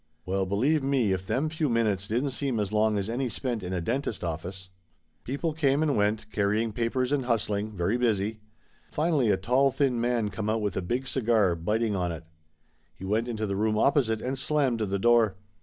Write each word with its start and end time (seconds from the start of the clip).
Well, 0.25 0.47
believe 0.47 0.81
me, 0.81 1.11
if 1.13 1.27
them 1.27 1.47
few 1.47 1.69
minutes 1.69 2.07
didn't 2.07 2.31
seem 2.31 2.59
as 2.59 2.71
long 2.71 2.97
as 2.97 3.07
any 3.07 3.29
spent 3.29 3.61
in 3.61 3.71
a 3.71 3.79
dentist 3.81 4.23
office! 4.23 4.69
People 5.23 5.53
came 5.53 5.83
and 5.83 5.95
went, 5.95 6.25
carrying 6.31 6.71
papers 6.73 7.11
and 7.11 7.25
hustling, 7.25 7.77
very 7.77 7.97
busy. 7.97 8.39
Finally 8.89 9.29
a 9.29 9.37
tall 9.37 9.69
thin 9.69 10.01
man 10.01 10.29
come 10.29 10.49
out 10.49 10.59
with 10.63 10.75
a 10.75 10.81
big 10.81 11.05
cigar, 11.05 11.53
biting 11.53 11.95
on 11.95 12.11
it. 12.11 12.23
He 12.95 13.05
went 13.05 13.27
into 13.27 13.45
the 13.45 13.55
room 13.55 13.77
opposite 13.77 14.21
and 14.21 14.39
slammed 14.39 14.79
the 14.79 14.97
door. 14.97 15.35